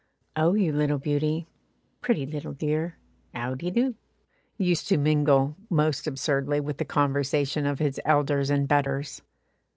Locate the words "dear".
2.53-2.97